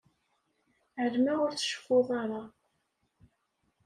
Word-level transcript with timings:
Ɛelmeɣ 1.03 1.37
ur 1.45 1.53
tceffuḍ 1.53 2.07
ara. 2.21 2.41